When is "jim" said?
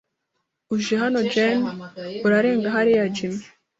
3.15-3.33